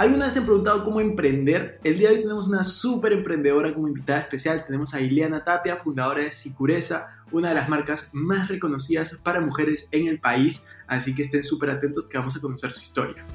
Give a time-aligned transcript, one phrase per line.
[0.00, 1.78] ¿Alguna vez se han preguntado cómo emprender?
[1.84, 4.64] El día de hoy tenemos una súper emprendedora como invitada especial.
[4.64, 9.90] Tenemos a Ileana Tapia, fundadora de Sicureza, una de las marcas más reconocidas para mujeres
[9.92, 10.66] en el país.
[10.86, 13.26] Así que estén súper atentos que vamos a conocer su historia.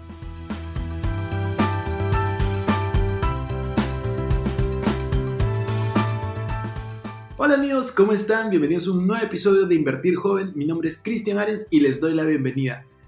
[7.37, 8.49] Hola amigos, ¿cómo están?
[8.49, 10.53] Bienvenidos a un nuevo episodio de Invertir Joven.
[10.55, 12.87] Mi nombre es Cristian Arens y les doy la bienvenida.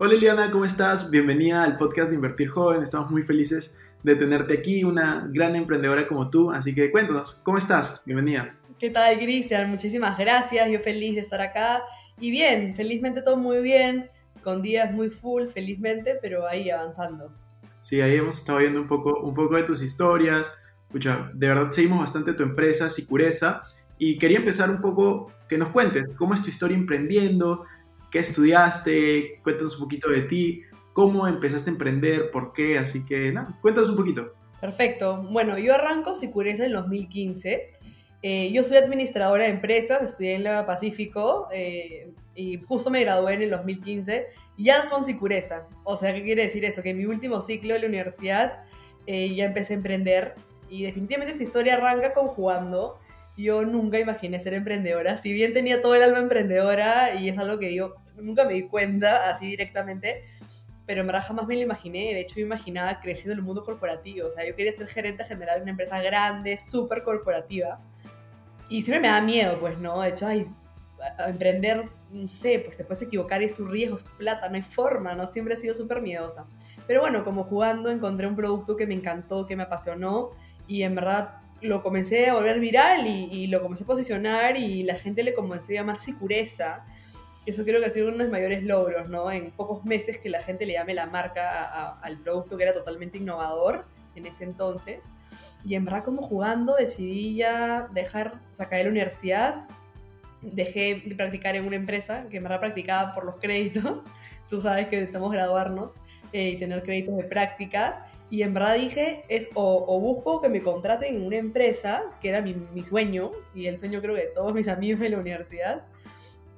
[0.00, 1.10] Hola Liliana, ¿cómo estás?
[1.10, 2.84] Bienvenida al podcast de Invertir Joven.
[2.84, 6.52] Estamos muy felices de tenerte aquí, una gran emprendedora como tú.
[6.52, 8.04] Así que cuéntanos, ¿cómo estás?
[8.06, 8.54] Bienvenida.
[8.78, 9.68] ¿Qué tal, Cristian?
[9.68, 10.70] Muchísimas gracias.
[10.70, 11.82] Yo feliz de estar acá.
[12.20, 14.08] Y bien, felizmente todo muy bien,
[14.44, 17.32] con días muy full, felizmente, pero ahí avanzando.
[17.80, 20.62] Sí, ahí hemos estado viendo un poco, un poco de tus historias.
[20.86, 23.64] Escucha, de verdad seguimos bastante tu empresa, Sicureza.
[23.98, 27.64] Y quería empezar un poco que nos cuentes cómo es tu historia emprendiendo,
[28.10, 33.32] qué estudiaste, cuéntanos un poquito de ti, cómo empezaste a emprender, por qué, así que
[33.32, 34.32] nada, cuéntanos un poquito.
[34.60, 35.22] Perfecto.
[35.30, 37.72] Bueno, yo arranco Sicureza en 2015.
[38.22, 43.34] Eh, yo soy administradora de empresas, estudié en la Pacífico eh, y justo me gradué
[43.34, 45.68] en el 2015, ya con Sicureza.
[45.84, 46.82] O sea, ¿qué quiere decir eso?
[46.82, 48.64] Que en mi último ciclo de la universidad
[49.06, 50.34] eh, ya empecé a emprender
[50.68, 52.98] y definitivamente esa historia arranca con jugando
[53.38, 55.16] yo nunca imaginé ser emprendedora.
[55.18, 58.62] Si bien tenía todo el alma emprendedora y es algo que yo nunca me di
[58.64, 60.24] cuenta así directamente,
[60.86, 62.14] pero en verdad jamás me lo imaginé.
[62.14, 64.26] De hecho, yo imaginaba creciendo en el mundo corporativo.
[64.26, 67.80] O sea, yo quería ser gerente general de una empresa grande, súper corporativa.
[68.68, 70.00] Y siempre me da miedo, pues, ¿no?
[70.00, 70.46] De hecho, ay,
[71.26, 74.56] emprender, no sé, pues te puedes equivocar y es tu riesgo, es tu plata, no
[74.56, 75.26] hay forma, ¿no?
[75.26, 76.46] Siempre he sido súper miedosa.
[76.86, 80.30] Pero bueno, como jugando encontré un producto que me encantó, que me apasionó
[80.66, 84.94] y en verdad lo comencé a volver viral y, lo comencé a posicionar y la
[84.94, 86.84] gente le comenzó a llamar Sicureza.
[87.46, 89.30] Eso creo que ha sido uno de los mayores logros, ¿no?
[89.30, 93.18] En pocos meses que la gente le llame la marca al producto que era totalmente
[93.18, 95.08] innovador en ese entonces.
[95.64, 99.66] Y en verdad como jugando decidí ya dejar, o sea, caer la universidad,
[100.42, 104.02] dejé de practicar en una empresa que en verdad practicaba por los créditos.
[104.50, 105.90] Tú sabes que estamos graduarnos
[106.32, 107.96] eh, y tener créditos de prácticas
[108.30, 112.42] y en verdad dije, es o, busco que me contraten en una empresa, que era
[112.42, 115.86] mi, sueño, y el sueño creo que de todos mis amigos de la universidad,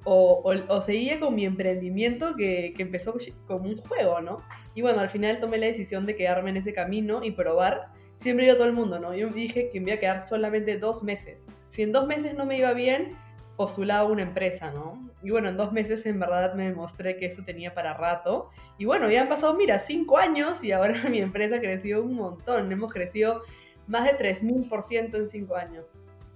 [0.03, 3.15] o, o, seguía con mi emprendimiento que, que, empezó
[3.47, 4.41] como un juego, ¿no?
[4.75, 7.89] Y bueno, al final tomé la decisión de quedarme en ese camino y probar.
[8.17, 9.15] Siempre yo todo el mundo, ¿no?
[9.15, 11.45] Yo dije que me iba a quedar solamente dos meses.
[11.69, 13.17] Si en dos meses no me iba bien,
[13.57, 15.09] postulaba una empresa, ¿no?
[15.23, 18.49] Y bueno, en dos meses en verdad me demostré que eso tenía para rato.
[18.77, 22.15] Y bueno, ya han pasado, mira, cinco años y ahora mi empresa ha crecido un
[22.15, 22.71] montón.
[22.71, 23.43] Hemos crecido
[23.87, 25.85] más de 3.000% en cinco años.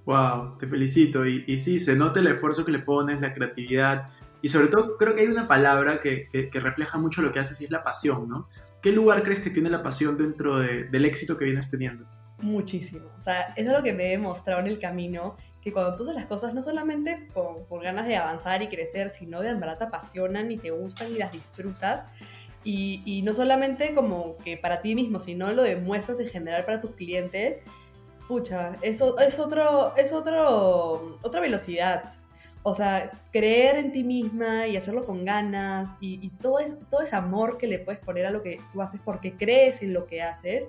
[0.06, 1.26] Wow, te felicito.
[1.26, 4.10] Y, y, sí, se nota el esfuerzo que le pones, la creatividad.
[4.42, 7.60] Y sobre todo creo que hay una palabra que, que, refleja mucho lo que haces
[7.62, 8.48] y es la pasión, ¿no?
[8.84, 12.06] ¿Qué lugar crees que tiene la pasión dentro del éxito que vienes teniendo?
[12.42, 13.08] Muchísimo.
[13.18, 16.14] O sea, es lo que me he demostrado en el camino que cuando tú haces
[16.14, 20.52] las cosas no solamente por, ganas de avanzar y crecer, sino de verdad te apasionan
[20.52, 22.04] y te gustan y las disfrutas.
[22.64, 26.82] Y, y, no solamente como que para ti mismo, sino lo demuestras en general para
[26.82, 27.64] tus clientes,
[28.28, 32.14] pucha, eso es, otro, es otro, otra velocidad.
[32.62, 37.02] O sea, creer en ti misma y hacerlo con ganas y, y todo, es, todo
[37.02, 40.06] ese amor que le puedes poner a lo que tú haces porque crees en lo
[40.06, 40.66] que haces,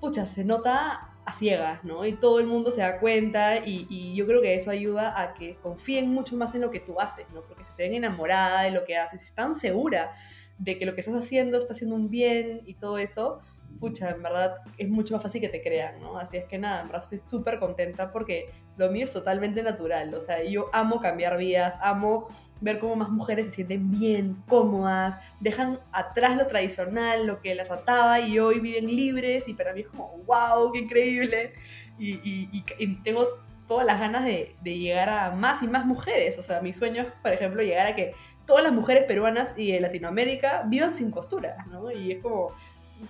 [0.00, 2.06] pucha, se nota a ciegas, ¿no?
[2.06, 5.56] Y todo el mundo se da cuenta y, yo creo que eso ayuda a que
[5.56, 7.42] confíen mucho más en lo que tú haces, ¿no?
[7.42, 10.12] Porque se te ven enamorada de lo que haces, están segura
[10.56, 13.40] de que lo que estás haciendo está haciendo un bien y todo eso,
[13.78, 16.18] pucha, en verdad es mucho más fácil que te crean, ¿no?
[16.18, 20.12] Así es que nada, en verdad estoy súper contenta porque lo mío es totalmente natural,
[20.14, 22.28] o sea, yo amo cambiar vidas, amo
[22.60, 27.70] ver cómo más mujeres se sienten bien, cómodas, dejan atrás lo tradicional, lo que las
[27.70, 31.54] ataba y hoy viven libres y para mí es como, wow, qué increíble.
[31.98, 32.62] Y,
[33.02, 33.26] tengo
[33.66, 37.02] todas las ganas de, de, llegar a más y más mujeres, o sea, mi sueño
[37.02, 38.14] es, por ejemplo, llegar a que
[38.48, 41.90] todas las mujeres peruanas y de Latinoamérica vivan sin costura, ¿no?
[41.90, 42.54] Y es como,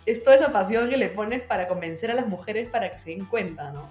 [0.07, 3.11] es toda esa pasión que le pones para convencer a las mujeres para que se
[3.11, 3.89] den cuenta, ¿no?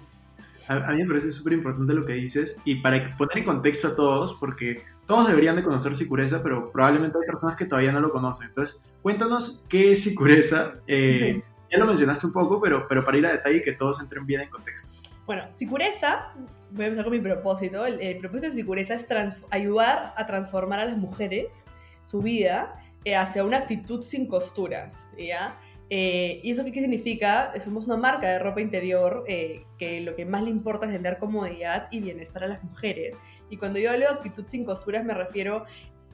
[0.68, 3.96] A, mí me parece súper importante lo que dices y para poner en contexto a
[3.96, 8.10] todos, porque todos deberían de conocer Sicureza, pero probablemente hay personas que todavía no lo
[8.10, 8.48] conocen.
[8.48, 13.26] Entonces, cuéntanos qué es Sicureza, eh, ya lo mencionaste un poco, pero, pero para ir
[13.26, 14.92] a detalle y que todos entren bien en contexto.
[15.24, 16.32] Bueno, Sicureza,
[16.70, 17.86] voy a empezar con mi propósito.
[17.86, 19.06] El, propósito de Sicureza es
[19.50, 21.64] ayudar a transformar a las mujeres,
[22.02, 25.58] su vida, eh, hacia una actitud sin costuras, ¿ya?
[25.90, 27.52] Eh, ¿Y eso qué significa?
[27.60, 31.18] Somos una marca de ropa interior eh, que lo que más le importa es vender
[31.18, 33.16] comodidad y bienestar a las mujeres.
[33.48, 35.64] Y cuando yo hablo de actitud sin costuras me refiero,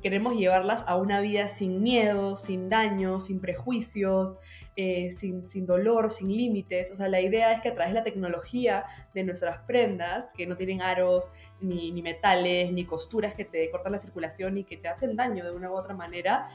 [0.01, 4.37] queremos llevarlas a una vida sin miedo, sin daño, sin prejuicios,
[4.77, 6.93] eh, sin, sin, dolor, sin límites.
[6.93, 8.85] O sea, la idea es que a través de la tecnología
[9.15, 11.31] de nuestras prendas, que no tienen aros,
[11.61, 15.43] ni, ni metales, ni costuras que te cortan la circulación y que te hacen daño
[15.43, 16.49] de una u otra manera,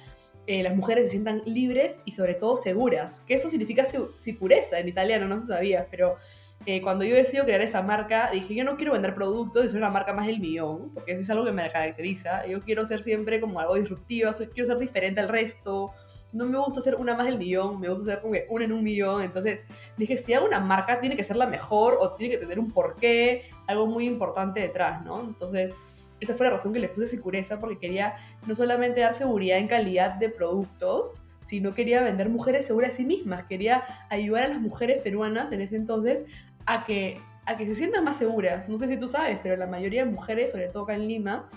[0.48, 3.22] eh, las mujeres se sientan libres y sobre todo seguras.
[3.28, 6.18] Que eso significa sicureza en italiano, no se sabía, pero
[6.66, 9.78] eh, cuando yo decido crear esa marca, dije, yo no quiero vender productos y ser
[9.78, 12.46] una marca más del millón, porque eso es algo que me caracteriza.
[12.48, 15.92] Yo quiero ser siempre como algo disruptivo, quiero ser diferente al resto,
[16.34, 18.84] no me gusta hacer una más del millón, me gusta hacer como una en un
[18.84, 19.24] millón.
[19.24, 19.62] Entonces
[19.98, 22.72] dije, si hago una marca, tiene que ser la mejor o tiene que tener un
[22.72, 25.22] porqué, algo muy importante detrás, ¿no?
[25.22, 25.74] Entonces,
[26.20, 29.68] esa fue la razón que le puse Secureza, porque quería no solamente dar seguridad en
[29.68, 33.44] calidad de productos, sino quería vender mujeres seguras a sí mismas.
[33.46, 36.24] Quería ayudar a las mujeres peruanas en ese entonces
[36.66, 38.70] a que, a que se sientan más seguras.
[38.70, 41.50] No sé si tú sabes, pero la mayoría de mujeres, sobre todo acá en Lima,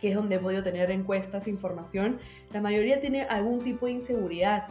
[0.00, 2.18] que es donde he podido tener encuestas, información,
[2.52, 4.68] la mayoría tiene algún tipo de inseguridad.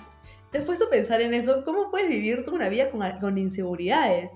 [0.51, 4.31] Después de pensar en eso, ¿cómo puedes vivir toda una vida con, con inseguridades?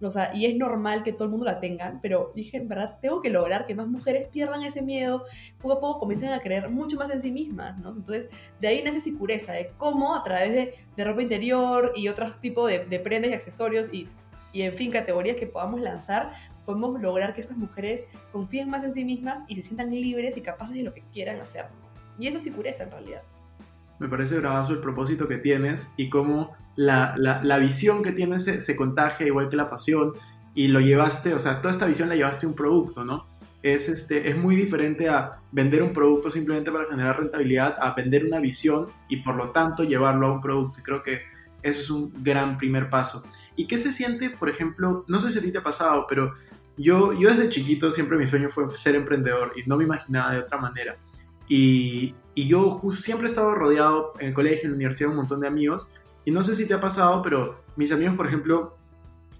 [0.00, 3.30] O y es normal que todo el mundo la tenga, pero dije, verdad, tengo que
[3.30, 5.24] lograr que más mujeres pierdan ese miedo,
[5.60, 7.90] poco a poco comiencen a creer mucho más en sí mismas, ¿no?
[7.90, 8.28] Entonces,
[8.60, 12.70] de ahí nace Sicureza, de cómo a través de, de ropa interior y otros tipos
[12.70, 14.08] de, prendas y accesorios y,
[14.52, 16.32] y, en fin, categorías que podamos lanzar,
[16.64, 20.42] podemos lograr que estas mujeres confíen más en sí mismas y se sientan libres y
[20.42, 21.66] capaces de lo que quieran hacer.
[22.20, 23.22] Y eso sí pureza en realidad.
[23.98, 28.76] Me parece bravazo el propósito que tienes y cómo la, la, visión que tienes se,
[28.76, 30.12] contagia igual que la pasión
[30.54, 33.26] y lo llevaste, o sea, toda esta visión la llevaste a un producto, ¿no?
[33.64, 38.24] Es, este, es muy diferente a vender un producto simplemente para generar rentabilidad, a vender
[38.24, 40.78] una visión y por lo tanto llevarlo a un producto.
[40.84, 41.22] Creo que
[41.64, 43.24] eso es un gran primer paso.
[43.56, 46.32] ¿Y qué se siente, por ejemplo, no sé si a ti te ha pasado, pero
[46.76, 50.38] yo, yo desde chiquito siempre mi sueño fue ser emprendedor y no me imaginaba de
[50.38, 50.96] otra manera.
[51.48, 55.40] Y, y yo siempre he estado rodeado en el colegio, en la universidad, un montón
[55.40, 55.90] de amigos.
[56.28, 58.76] Y no sé si te ha pasado, pero mis amigos, por ejemplo,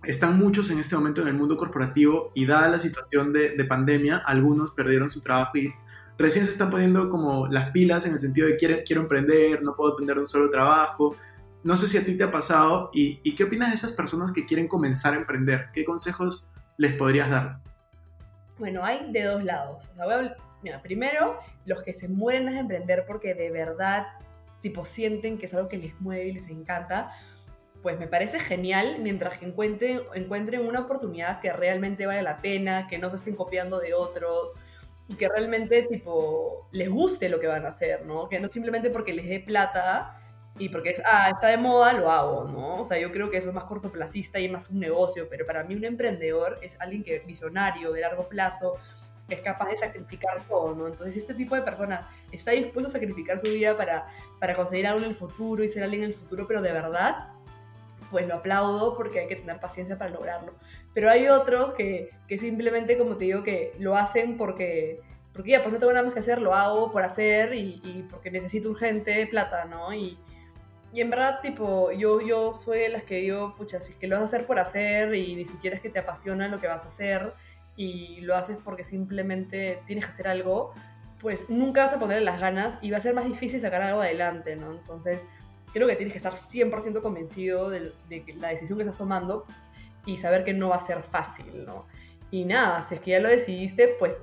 [0.05, 3.65] están muchos en este momento en el mundo corporativo y dada la situación de, de
[3.67, 5.71] pandemia, algunos perdieron su trabajo y
[6.17, 9.77] recién se están poniendo como las pilas en el sentido de quiero, quiero emprender, no
[9.77, 11.15] puedo depender de un solo trabajo.
[11.63, 14.47] No sé si a ti te ha pasado y, qué opinas de esas personas que
[14.47, 15.67] quieren comenzar a emprender.
[15.75, 17.59] ¿Qué consejos les podrías dar?
[18.59, 19.91] Bueno, hay de dos lados.
[20.83, 24.07] primero, los que se mueren de emprender porque de verdad,
[24.61, 27.11] tipo, sienten que es algo que les mueve y les encanta,
[27.83, 32.89] pues me parece genial mientras que encuentren, encuentren una oportunidad que realmente vale la pena,
[32.89, 34.53] que no se estén copiando de otros
[35.07, 38.29] y que realmente, tipo, les guste lo que van a hacer, ¿no?
[38.29, 40.15] Que no simplemente porque les dé plata
[40.59, 42.81] y porque es, ah, está de moda, lo hago, ¿no?
[42.81, 45.65] O sea, yo creo que eso es más cortoplacista y más un negocio, pero para
[45.65, 48.75] mí un emprendedor es alguien que visionario, de largo plazo,
[49.29, 50.87] es capaz de sacrificar todo, ¿no?
[50.87, 54.09] Entonces, si este tipo de persona está dispuesto a sacrificar su vida para,
[54.41, 57.29] para conseguir algo en el futuro y ser alguien en el futuro, pero de verdad,
[58.11, 60.55] pues lo aplaudo porque hay que tener paciencia para lograrlo.
[60.95, 65.01] Pero hay otros que, que simplemente, como te digo, que lo hacen porque
[65.39, 68.29] porque ya, pues no tengo nada más que hacer, lo hago por hacer y, porque
[68.29, 69.95] necesito urgente plata, ¿no?
[69.95, 70.19] Y,
[70.93, 74.09] y en verdad, tipo, yo, yo soy de las que digo, pucha, si es que
[74.09, 76.67] lo vas a hacer por hacer y ni siquiera es que te apasiona lo que
[76.67, 77.35] vas a hacer
[77.79, 80.75] y lo haces porque simplemente tienes que hacer algo,
[81.21, 84.03] pues nunca vas a poner las ganas y va a ser más difícil sacar algo
[84.03, 84.73] adelante, ¿no?
[84.73, 85.23] Entonces,
[85.73, 89.47] creo que tienes que estar 100% convencido de, de la decisión que estás tomando
[90.05, 91.87] y saber que no va a ser fácil, ¿no?
[92.31, 94.17] Y nada, si es que ya lo decidiste, pues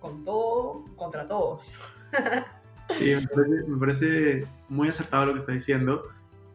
[0.00, 1.78] con todo, contra todos.
[2.90, 3.12] Sí,
[3.66, 6.04] me parece, muy acertado lo que estás diciendo.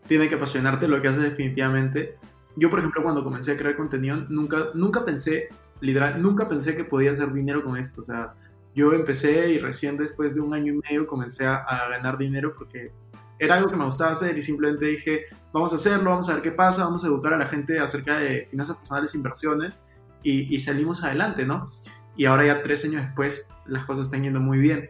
[0.07, 2.17] Tiene que apasionarte lo que haces definitivamente.
[2.55, 5.49] Yo, por ejemplo, cuando comencé a crear contenido, nunca, nunca pensé,
[5.83, 8.01] literal, nunca pensé que podía hacer dinero con esto.
[8.01, 8.33] O sea,
[8.73, 12.91] yo empecé y recién después de un año y medio comencé a, ganar dinero porque
[13.37, 16.41] era algo que me gustaba hacer y simplemente dije, vamos a hacerlo, vamos a ver
[16.41, 19.81] qué pasa, vamos a educar a la gente acerca de finanzas personales, inversiones
[20.23, 21.71] y, y salimos adelante, ¿no?
[22.15, 24.89] Y ahora ya tres años después las cosas están yendo muy bien.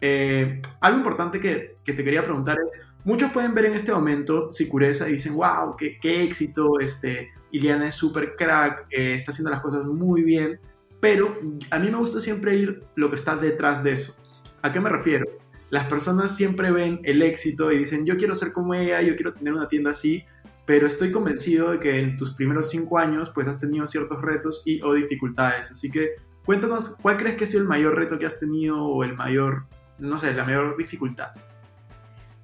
[0.00, 5.08] Eh, algo importante que, te quería preguntar es, muchos pueden ver en este momento Sicureza
[5.08, 9.60] y dicen, wow, qué, qué éxito, este, Iliana es súper crack, eh, está haciendo las
[9.60, 10.58] cosas muy bien,
[11.00, 11.38] pero
[11.70, 14.16] a mí me gusta siempre ir lo que está detrás de eso.
[14.62, 15.26] ¿A qué me refiero?
[15.70, 19.32] Las personas siempre ven el éxito y dicen, yo quiero ser como ella, yo quiero
[19.32, 20.24] tener una tienda así,
[20.64, 24.62] pero estoy convencido de que en tus primeros cinco años pues has tenido ciertos retos
[24.64, 25.70] y o dificultades.
[25.70, 26.10] Así que
[26.44, 29.66] cuéntanos, ¿cuál crees que ha sido el mayor reto que has tenido o el mayor,
[29.98, 31.32] no sé, la mayor dificultad?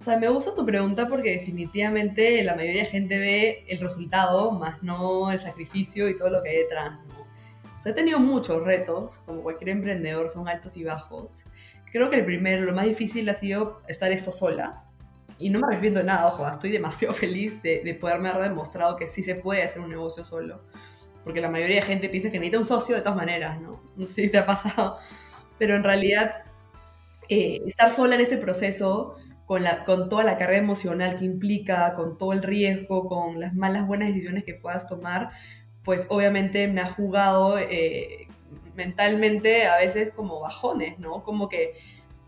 [0.08, 4.82] Sea, me gusta tu pregunta porque definitivamente la mayoría de gente ve el resultado, más
[4.82, 6.92] no el sacrificio y todo lo que hay detrás.
[7.08, 7.20] ¿no?
[7.78, 11.44] O sea, he tenido muchos retos, como cualquier emprendedor, son altos y bajos.
[11.92, 14.82] Creo que el primero, lo más difícil ha sido estar esto sola.
[15.38, 18.96] Y no me arrepiento de nada, ojo, estoy demasiado feliz de, de poderme haber demostrado
[18.96, 20.62] que sí se puede hacer un negocio solo.
[21.22, 23.82] Porque la mayoría de gente piensa que necesita un socio de todas maneras, ¿no?
[23.94, 25.00] No sé si te ha pasado.
[25.58, 26.44] Pero en realidad,
[27.28, 31.94] eh, estar sola en este proceso con, la, con toda la carga emocional que implica,
[31.94, 35.30] con todo el riesgo, con las malas, buenas decisiones que puedas tomar,
[35.84, 38.28] pues obviamente me ha jugado eh,
[38.76, 41.24] mentalmente a veces como bajones, ¿no?
[41.24, 41.72] Como que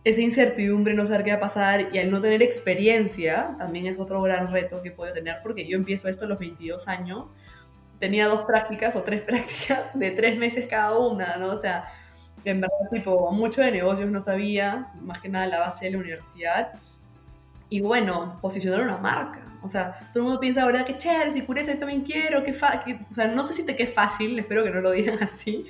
[0.02, 3.98] esa incertidumbre, no saber qué va a pasar y al no tener experiencia, también es
[3.98, 7.34] otro gran reto que puedo tener porque yo empiezo esto a los 22 años,
[7.98, 11.50] tenía dos prácticas o tres prácticas de tres meses cada una, ¿no?
[11.50, 11.84] O sea,
[12.46, 15.98] en verdad, tipo, mucho de negocios no sabía, más que nada la base de la
[15.98, 16.80] universidad
[17.70, 19.40] y bueno, posicionar una marca.
[19.62, 22.98] O sea, todo el mundo piensa ahora que chévere, si yo también quiero, que fácil.
[23.10, 25.66] O sea, no sé si te que es fácil, espero que no lo digan así,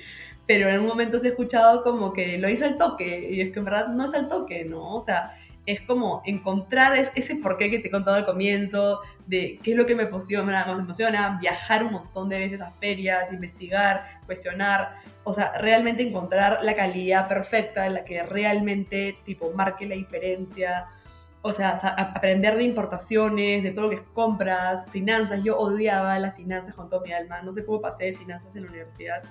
[0.47, 3.51] pero en un momento se ha escuchado como que lo hizo al toque, y es
[3.51, 4.95] que en verdad no es al toque, ¿no?
[4.95, 9.71] O sea, es como encontrar ese porqué que te he contado al comienzo, de qué
[9.71, 14.03] es lo que me emociona, me emociona, viajar un montón de veces a ferias, investigar,
[14.25, 19.95] cuestionar, o sea, realmente encontrar la calidad perfecta en la que realmente, tipo, marque la
[19.95, 20.87] diferencia,
[21.43, 25.41] o sea, aprender de importaciones, de todo lo que es compras, finanzas.
[25.43, 27.41] Yo odiaba las finanzas con todo mi alma.
[27.41, 29.23] No sé cómo pasé de finanzas en la universidad,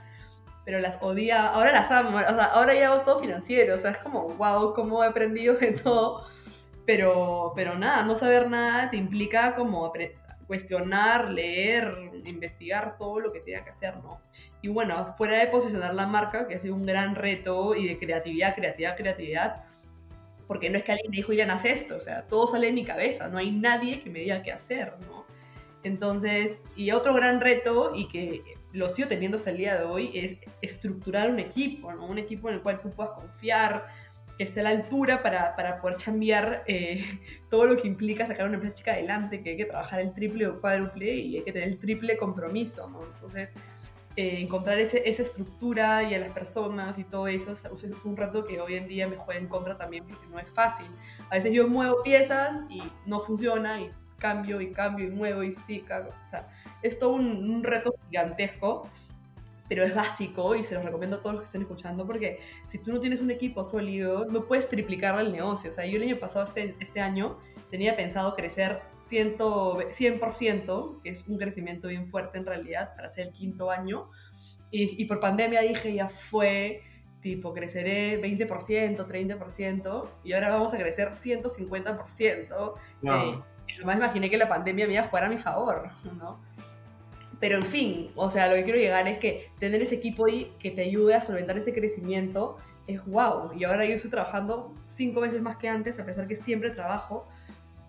[0.64, 1.48] pero las odiaba.
[1.50, 2.16] Ahora las amo.
[2.16, 3.76] O sea, ahora ya hago todo financiero.
[3.76, 6.26] O sea, es como, wow, cómo he aprendido de todo.
[6.84, 9.92] Pero, pero nada, no saber nada te implica como
[10.48, 14.20] cuestionar, leer, investigar todo lo que tenga que hacer, ¿no?
[14.62, 17.98] Y bueno, fuera de posicionar la marca, que ha sido un gran reto, y de
[18.00, 19.64] creatividad, creatividad, creatividad,
[20.50, 22.72] porque no es que alguien me dijo, Ilan, haz esto, o sea, todo sale de
[22.72, 25.24] mi cabeza, no hay nadie que me diga qué hacer, ¿no?
[25.84, 28.42] Entonces, y otro gran reto, y que
[28.72, 32.04] lo sigo teniendo hasta el día de hoy, es estructurar un equipo, ¿no?
[32.04, 33.86] Un equipo en el cual tú puedas confiar,
[34.36, 37.04] que esté a la altura para, para poder cambiar eh,
[37.48, 40.48] todo lo que implica sacar una empresa chica adelante, que hay que trabajar el triple
[40.48, 43.04] o cuádruple y hay que tener el triple compromiso, ¿no?
[43.04, 43.52] Entonces,
[44.16, 47.64] eh, encontrar esa estructura y a las personas y todo eso es
[48.04, 50.86] un rato que hoy en día me juega en contra también porque no es fácil.
[51.30, 55.52] A veces yo muevo piezas y no funciona y cambio y cambio y muevo y
[55.52, 56.10] sí, cago.
[56.26, 56.48] O sea,
[56.82, 58.88] es todo un, un, reto gigantesco,
[59.68, 62.78] pero es básico y se lo recomiendo a todos los que estén escuchando porque si
[62.78, 65.70] tú no tienes un equipo sólido, no puedes triplicar el negocio.
[65.70, 67.38] O sea, yo el año pasado, este, este año,
[67.70, 73.32] tenía pensado crecer 100%, que es un crecimiento bien fuerte en realidad para ser el
[73.32, 74.08] quinto año.
[74.72, 76.82] Y, por pandemia dije, ya fue,
[77.20, 82.74] tipo, creceré 20%, 30%, y ahora vamos a crecer 150%.
[83.02, 83.32] No.
[83.32, 83.42] Eh,
[83.78, 86.40] jamás imaginé que la pandemia me iba a jugar a mi favor, ¿no?
[87.40, 90.52] Pero en fin, o sea, lo que quiero llegar es que tener ese equipo ahí
[90.58, 93.52] que te ayude a solventar ese crecimiento es wow.
[93.56, 97.26] Y ahora yo estoy trabajando cinco veces más que antes, a pesar que siempre trabajo,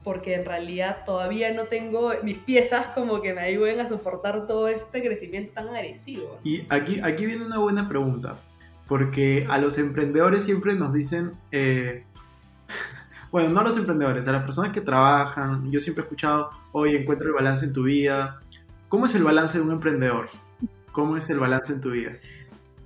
[0.03, 4.67] porque en realidad todavía no tengo mis piezas como que me ayuden a soportar todo
[4.67, 6.39] este crecimiento tan agresivo.
[6.43, 8.35] Y aquí, aquí viene una buena pregunta,
[8.87, 12.03] porque a los emprendedores siempre nos dicen, eh,
[13.31, 16.99] bueno, no a los emprendedores, a las personas que trabajan, yo siempre he escuchado, oye,
[16.99, 18.39] encuentra el balance en tu vida.
[18.89, 20.29] ¿Cómo es el balance de un emprendedor?
[20.91, 22.13] ¿Cómo es el balance en tu vida?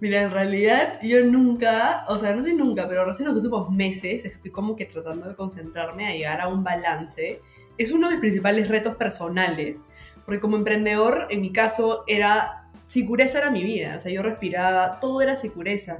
[0.01, 4.25] Mira, en realidad yo nunca, o sea, no sé nunca, pero recién los últimos meses
[4.25, 7.41] estoy como que tratando de concentrarme a llegar a un balance.
[7.77, 9.79] Es uno de mis principales retos personales,
[10.25, 14.99] porque como emprendedor, en mi caso, era, sicureza era mi vida, o sea, yo respiraba,
[14.99, 15.97] todo era sicureza,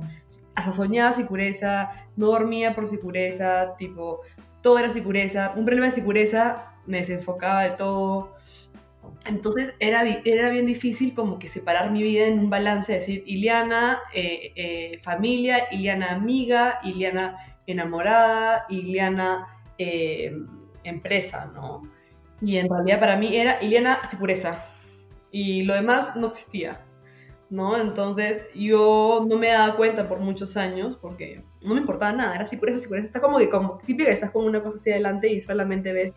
[0.56, 4.22] hasta soñaba sicureza, no dormía por sicureza, tipo,
[4.62, 8.35] todo era sicureza, un problema de sicureza me desenfocaba de todo
[9.26, 14.00] entonces era, era bien difícil como que separar mi vida en un balance, decir, Iliana,
[14.14, 19.46] eh, eh, familia, Iliana amiga, Iliana enamorada, Iliana
[19.78, 20.38] eh,
[20.84, 21.82] empresa, ¿no?
[22.42, 24.66] Y en realidad para mí era Iliana pureza
[25.32, 26.82] y lo demás no existía,
[27.50, 27.78] ¿no?
[27.78, 32.46] Entonces yo no me daba cuenta por muchos años porque no me importaba nada, era
[32.46, 33.08] pureza, pureza.
[33.08, 36.14] Está como que como típica, estás como una cosa hacia adelante y solamente ves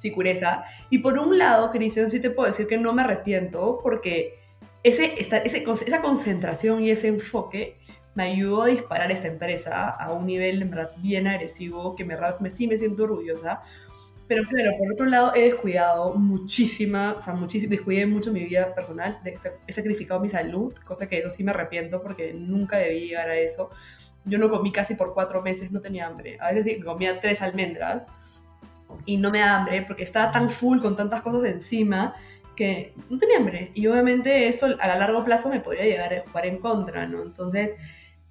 [0.00, 0.64] Sicureza.
[0.88, 4.38] Y por un lado, Cristian, sí te puedo decir que no me arrepiento porque
[4.82, 7.76] ese, ese, esa concentración y ese enfoque
[8.14, 12.16] me ayudó a disparar esta empresa a un nivel en verdad bien agresivo, que me,
[12.40, 13.62] me, sí me siento orgullosa,
[14.26, 18.74] Pero claro, por otro lado he descuidado muchísima, o sea, muchísimo, descuidé mucho mi vida
[18.74, 19.18] personal,
[19.66, 23.36] he sacrificado mi salud, cosa que eso sí me arrepiento porque nunca debí llegar a
[23.36, 23.70] eso.
[24.24, 26.38] Yo no comí casi por cuatro meses, no tenía hambre.
[26.40, 28.06] A veces comía tres almendras
[29.06, 32.14] y no me da hambre porque estaba tan full con tantas cosas encima
[32.56, 33.70] que no tenía hambre.
[33.74, 37.22] Y obviamente eso a la largo plazo me podría llegar a jugar en contra, ¿no?
[37.22, 37.74] Entonces,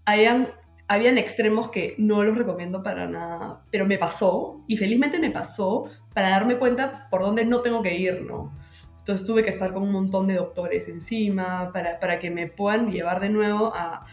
[0.06, 0.50] hayan
[0.89, 5.86] habían extremos que no los recomiendo para nada, pero me pasó y felizmente me pasó
[6.16, 8.51] para darme cuenta por dónde no tengo que ir, ¿no?
[8.98, 12.92] Entonces tuve que estar con un montón de doctores encima para, para que me puedan
[12.92, 14.08] llevar de nuevo a,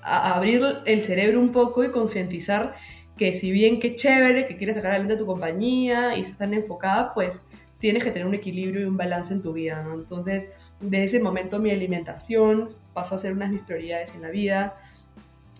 [0.00, 2.74] a abrir el cerebro un poco y concientizar
[3.16, 6.54] que si bien que chévere, que quieres sacar adelante a tu compañía y se están
[6.54, 7.42] enfocada, pues
[7.78, 9.94] tienes que tener un equilibrio y un balance en tu vida, ¿no?
[9.94, 10.44] Entonces,
[10.80, 14.74] de ese momento mi alimentación pasó a ser una de mis prioridades en la vida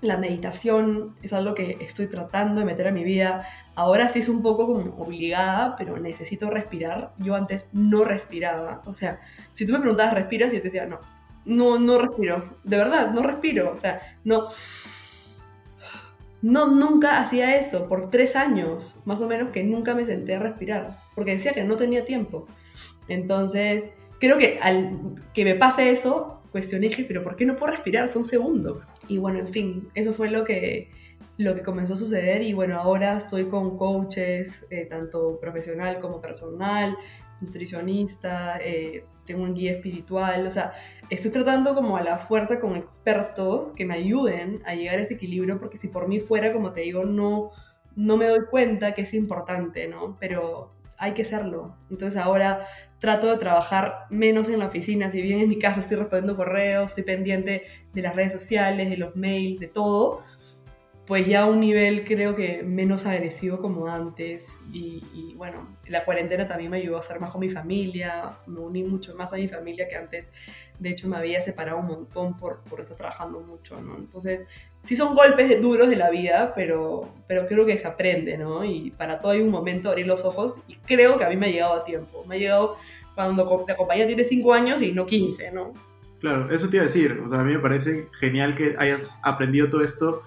[0.02, 3.46] la meditación es algo que estoy tratando de meter a mi vida.
[3.76, 7.12] Ahora sí es un poco como obligada, pero necesito respirar.
[7.18, 8.82] Yo antes no respiraba.
[8.84, 9.20] O sea,
[9.52, 10.52] si tú me preguntabas, ¿respiras?
[10.52, 10.98] Yo te decía, no,
[11.44, 12.58] no, no respiro.
[12.64, 13.72] De verdad, no respiro.
[13.72, 14.46] O sea, no.
[16.42, 17.88] No, nunca hacía eso.
[17.88, 20.98] Por tres años, más o menos, que nunca me senté a respirar.
[21.14, 22.46] Porque decía que no tenía tiempo.
[23.08, 23.84] Entonces,
[24.18, 28.12] creo que al que me pase eso, cuestioné, dije, pero ¿por qué no puedo respirar?
[28.12, 28.86] Son segundos.
[29.08, 30.90] Y bueno, en fin, eso fue lo que,
[31.38, 36.20] lo que comenzó a suceder y bueno, ahora estoy con coaches, eh, tanto profesional como
[36.20, 36.96] personal,
[37.42, 40.72] nutricionista, eh, tengo un guía espiritual, o sea,
[41.10, 45.14] estoy tratando como a la fuerza con expertos que me ayuden a llegar a ese
[45.14, 47.50] equilibrio, porque si por mí fuera, como te digo, no,
[47.94, 50.16] no me doy cuenta que es importante, ¿no?
[50.18, 50.72] Pero
[51.02, 51.76] hay que hacerlo.
[51.90, 52.66] Entonces ahora
[53.00, 56.90] trato de trabajar menos en la oficina, si bien en mi casa estoy respondiendo correos,
[56.90, 60.22] estoy pendiente de las redes sociales, de los mails, de todo,
[61.06, 64.52] pues ya a un nivel creo que menos agresivo como antes.
[64.72, 68.84] Y, bueno, la cuarentena también me ayudó a estar más con mi familia, me uní
[68.84, 70.26] mucho más a mi familia que antes.
[70.78, 73.96] De hecho, me había separado un montón por, por estar trabajando mucho, ¿no?
[73.96, 74.46] Entonces,
[74.84, 78.64] sí son golpes duros de la vida, pero, pero creo que se aprende, ¿no?
[78.64, 81.46] Y para todo hay un momento abrir los ojos y creo que a mí me
[81.46, 82.24] ha llegado a tiempo.
[82.28, 82.76] Me ha llegado
[83.14, 85.72] cuando la compañía tiene 5 años y no 15, ¿no?
[86.20, 87.20] Claro, eso te iba a decir.
[87.24, 90.22] O sea, a mí me parece genial que hayas aprendido todo esto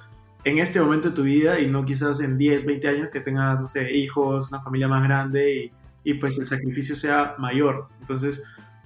[0.46, 3.60] en este momento de tu vida y no quizás en 10, 20 años que tengas,
[3.60, 5.72] no sé, hijos, una familia más grande
[6.04, 7.90] y, y pues el sacrificio sea mayor.
[8.00, 8.44] Entonces,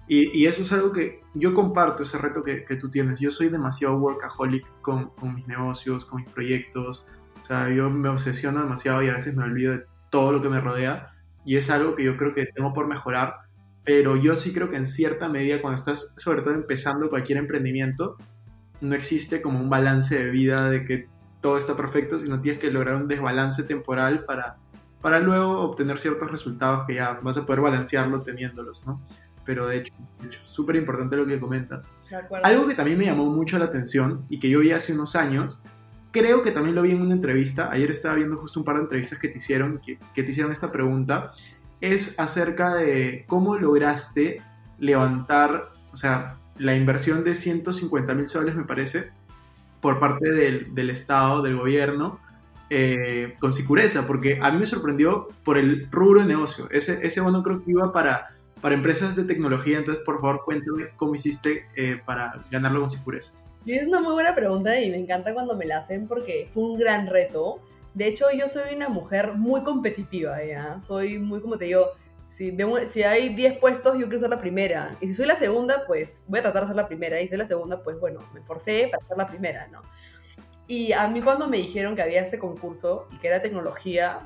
[0.08, 3.20] y, eso es algo que yo comparto, ese reto que, que tú tienes.
[3.20, 7.06] Yo soy demasiado workaholic con, con, mis negocios, con mis proyectos.
[7.40, 10.50] O sea, yo me obsesiono demasiado y a veces me olvido de todo lo que
[10.50, 11.10] me rodea.
[11.46, 13.36] Y es algo que yo creo que tengo por mejorar.
[13.84, 18.18] Pero yo sí creo que en cierta medida, cuando estás sobre todo empezando cualquier emprendimiento,
[18.82, 21.08] no existe como un balance de vida de que
[21.42, 24.58] todo está perfecto, sino tienes que lograr un desbalance temporal para,
[25.02, 29.02] para luego obtener ciertos resultados que ya vas a poder balancearlo teniéndolos, ¿no?
[29.50, 29.94] pero de hecho,
[30.44, 31.90] súper importante lo que comentas.
[32.44, 35.64] Algo que también me llamó mucho la atención y que yo vi hace unos años,
[36.12, 38.84] creo que también lo vi en una entrevista, ayer estaba viendo justo un par de
[38.84, 41.32] entrevistas que te hicieron, que, que te hicieron esta pregunta,
[41.82, 44.44] es acerca de cómo lograste
[44.78, 49.10] levantar, o sea, la inversión de 150 mil soles, me parece,
[49.82, 52.20] por parte del, del Estado, del gobierno,
[52.70, 56.70] eh, con Sicureza, porque a mí me sorprendió por el rubro de negocio.
[56.72, 58.30] Ese, ese bono creo que iba para
[58.62, 59.78] para empresas de tecnología.
[59.78, 63.34] Entonces, por favor, cuéntame cómo hiciste eh, para ganarlo con Sicureza.
[63.66, 66.78] Es una muy buena pregunta y me encanta cuando me la hacen porque fue un
[66.78, 67.60] gran reto.
[67.94, 70.80] De hecho, yo soy una mujer muy competitiva, ¿ya?
[70.80, 71.88] Soy muy, como te digo,
[72.30, 74.96] si, si hay 10 puestos, yo quiero ser la primera.
[75.02, 77.20] Y si soy la segunda, pues voy a tratar de ser la primera.
[77.20, 79.82] Y si soy la segunda, pues bueno, me forcé para ser la primera, ¿no?
[80.68, 84.20] Y a mí cuando me dijeron que había este concurso y que era tecnología,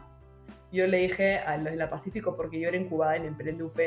[0.74, 3.80] yo le dije a los de la Pacífico, porque yo era incubada en Emprende UP,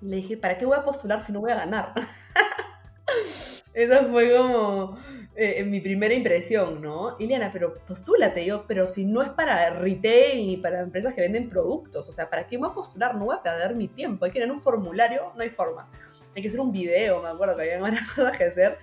[0.00, 1.94] le dije, ¿para qué voy a postular si no voy a ganar?
[3.72, 4.98] Esa fue como
[5.36, 7.16] eh, mi primera impresión, ¿no?
[7.18, 11.48] Iliana, pero postúlate, yo, pero si no es para retail ni para empresas que venden
[11.48, 13.14] productos, o sea, ¿para qué voy a postular?
[13.14, 15.88] No voy a perder mi tiempo, hay que tener un formulario, no hay forma.
[16.34, 18.78] Hay que hacer un video, me acuerdo que había varias cosas que hacer.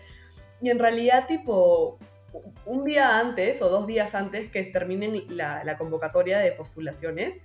[0.61, 1.99] Y en realidad, tipo,
[2.65, 7.35] un día antes o dos días antes que terminen la, la convocatoria de postulaciones,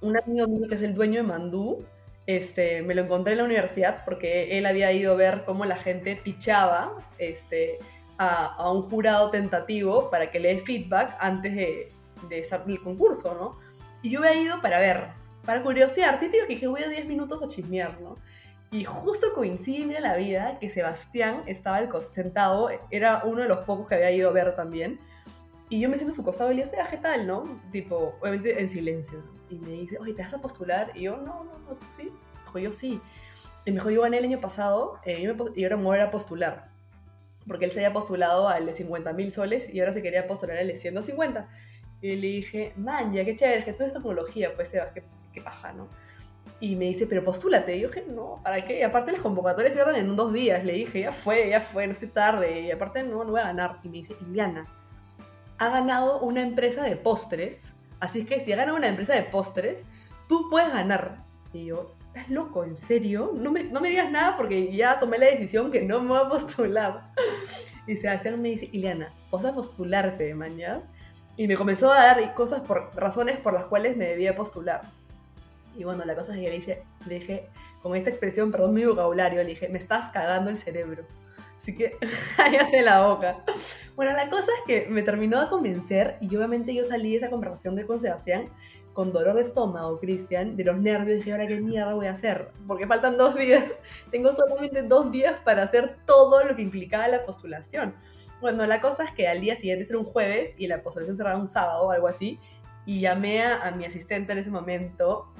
[0.00, 1.84] un amigo mío que es el dueño de Mandú,
[2.28, 5.78] este, me lo encontré en la universidad porque él había ido a ver cómo la
[5.78, 7.78] gente pichaba este,
[8.18, 11.90] a, un jurado tentativo para que le dé feedback antes de,
[12.28, 13.58] de el concurso, ¿no?
[14.02, 15.06] Y yo había ido para ver,
[15.46, 18.16] para curiosidad, típico que dije, voy a 10 minutos a chismear, ¿no?
[18.70, 23.64] Y justo coincide, mira la vida, que Sebastián estaba al sentado, era uno de los
[23.64, 25.00] pocos que había ido a ver también,
[25.70, 27.62] Y yo me siento a su costado y le digo, ¿qué tal, no?
[27.72, 29.37] Tipo, obviamente en silencio.
[29.50, 30.92] Y me dice, oye, ¿te vas a postular?
[30.94, 32.10] Y yo, no, no, no, tú sí.
[32.44, 33.00] Dijo, yo sí.
[33.64, 36.10] Y me dijo, yo gané el año pasado eh, me, y ahora me voy a
[36.10, 36.70] postular.
[37.46, 40.58] Porque él se había postulado al de 50 mil soles y ahora se quería postular
[40.58, 41.48] al de 150.
[42.00, 45.40] Y le dije, man, ya qué chévere, que tú es tecnología, pues Sebas, qué, qué
[45.40, 45.88] paja, ¿no?
[46.60, 47.76] Y me dice, pero postúlate.
[47.76, 48.80] Y yo dije, no, ¿para qué?
[48.80, 50.64] Y aparte las convocatorias cierran en dos días.
[50.64, 52.62] Le dije, ya fue, ya fue, no estoy tarde.
[52.62, 53.78] Y aparte no, no voy a ganar.
[53.84, 54.66] Y me dice, Iliana,
[55.58, 57.72] ha ganado una empresa de postres.
[58.00, 59.84] Así es que si ha ganado una empresa de postres,
[60.28, 61.18] tú puedes ganar.
[61.52, 62.64] Y yo, ¿estás loco?
[62.64, 63.32] ¿En serio?
[63.34, 66.18] No me, no me digas nada porque ya tomé la decisión que no me voy
[66.18, 67.10] a postular.
[67.86, 70.82] Y Sebastián me dice, Iliana, vas a postularte, mañana.
[71.36, 74.82] Y me comenzó a dar cosas por razones por las cuales me debía postular.
[75.76, 77.48] Y bueno, la cosa es que le, dije, le dije,
[77.82, 81.04] con esta expresión, perdón mi vocabulario, le dije, me estás cagando el cerebro.
[81.58, 81.98] Así que
[82.36, 83.44] cállate la boca.
[83.96, 87.30] Bueno, la cosa es que me terminó de convencer y obviamente yo salí de esa
[87.30, 88.48] conversación de con Sebastián
[88.98, 91.18] con dolor de estómago, Cristian, de los nervios.
[91.18, 93.64] Dije, ahora qué mierda voy a hacer, porque faltan dos días.
[94.10, 97.94] Tengo solamente dos días para hacer todo lo que implicaba la postulación.
[98.40, 101.38] Bueno, la cosa es que al día siguiente era un jueves y la postulación cerraba
[101.38, 102.40] un sábado o algo así.
[102.86, 105.32] Y llamé a, a mi asistente en ese momento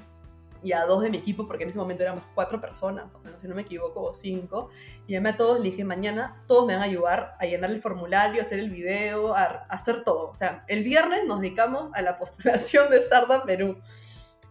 [0.63, 3.41] y a dos de mi equipo, porque en ese momento éramos cuatro personas, o menos
[3.41, 4.69] si no me equivoco, o cinco,
[5.07, 7.81] y llamé a todos, le dije, mañana todos me van a ayudar a llenar el
[7.81, 10.31] formulario, a hacer el video, a, hacer todo.
[10.31, 13.79] O sea, el viernes nos dedicamos a la postulación de Sarda Perú.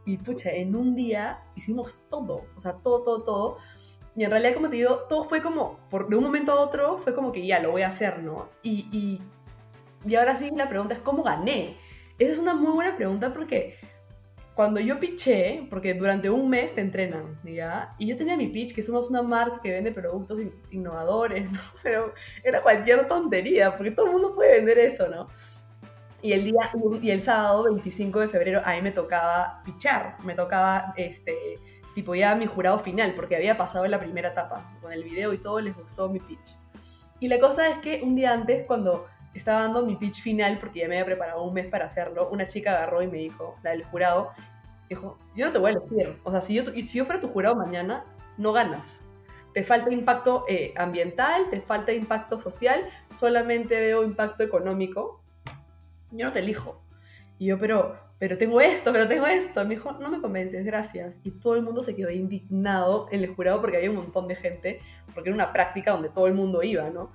[0.06, 3.58] Y pucha, en un día hicimos todo, o sea, todo, todo, todo.
[4.16, 6.98] Y en realidad, como te digo, todo fue como, por, de un momento a otro,
[6.98, 8.50] fue como que ya lo voy a hacer, ¿no?
[8.64, 9.22] Y, y,
[10.10, 11.78] y ahora sí, la pregunta es, ¿cómo gané?
[12.18, 13.78] Esa es una muy buena pregunta porque
[14.58, 17.94] cuando yo piché, porque durante un mes te entrenan, ¿ya?
[18.00, 20.40] Y yo tenía mi pitch, que somos una marca que vende productos
[20.72, 21.60] innovadores, ¿no?
[21.84, 22.12] Pero
[22.44, 25.28] era cualquier tontería, porque todo el mundo puede vender eso, ¿no?
[26.24, 26.72] Y el día,
[27.04, 31.60] y el sábado 25 de febrero, a mí me tocaba pichar, me tocaba, este,
[31.94, 35.34] tipo ya mi jurado final, porque había pasado en la primera etapa, con el video
[35.34, 36.58] y todo, les gustó mi pitch.
[37.20, 40.80] Y la cosa es que un día antes, cuando estaba dando mi pitch final porque
[40.80, 42.30] ya me había preparado un mes para hacerlo.
[42.32, 44.32] Una chica agarró y me dijo, la del jurado,
[44.90, 46.20] dijo, yo no te voy a elegir.
[46.24, 48.06] O sea, si yo, si yo fuera tu jurado mañana,
[48.38, 49.02] no ganas.
[49.54, 55.22] Te falta impacto eh, ambiental, te falta impacto social, solamente veo impacto económico.
[56.12, 56.82] Yo no te elijo.
[57.40, 59.64] Y yo, pero, pero tengo esto, pero tengo esto.
[59.64, 61.20] Me dijo, no me convences, gracias.
[61.24, 64.36] Y todo el mundo se quedó indignado en el jurado porque había un montón de
[64.36, 64.80] gente,
[65.14, 67.12] porque era una práctica donde todo el mundo iba, ¿no?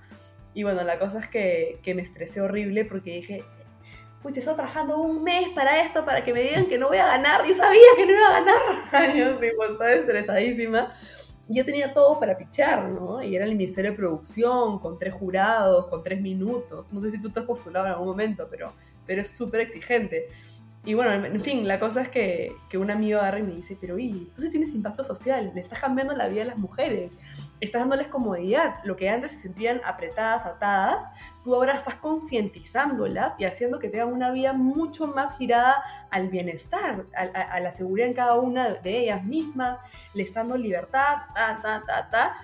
[0.54, 3.44] Y bueno, la cosa es que, me estresé horrible porque dije,
[4.22, 7.06] pucha, estado trabajando un mes para esto, para que me digan que no voy a
[7.06, 7.48] ganar.
[7.48, 9.16] Y sabía que no iba a ganar.
[9.16, 10.94] yo tipo, estaba estresadísima.
[11.48, 13.22] Yo tenía todo para pichar, ¿no?
[13.22, 16.90] Y era el Ministerio de Producción, con tres jurados, con tres minutos.
[16.92, 18.72] No sé si tú te has postulado en algún momento, pero,
[19.06, 20.28] pero es súper exigente.
[20.84, 23.78] Y bueno, en fin, la cosa es que, que un amigo agarra y me dice,
[23.80, 27.12] pero y tú sí tienes impacto social, le estás cambiando la vida a las mujeres,
[27.60, 28.74] estás dándoles comodidad.
[28.82, 31.04] Lo que antes se sentían apretadas, atadas,
[31.44, 37.06] tú ahora estás concientizándolas y haciendo que tengan una vida mucho más girada al bienestar,
[37.14, 39.78] a, la seguridad en cada una de ellas mismas,
[40.14, 42.36] les dando libertad, ta, ta, ta, ta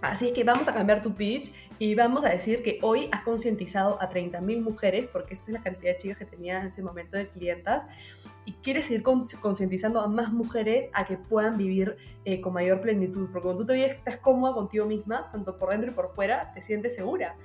[0.00, 3.22] Así es que vamos a cambiar tu pitch y vamos a decir que hoy has
[3.22, 6.82] concientizado a 30.000 mujeres, porque esa es la cantidad de chicas que tenía en ese
[6.82, 7.82] momento de clientas,
[8.44, 13.28] y quieres seguir concientizando a más mujeres a que puedan vivir eh, con mayor plenitud,
[13.32, 16.60] porque cuando tú te estás cómoda contigo misma, tanto por dentro y por fuera, te
[16.60, 17.36] sientes segura.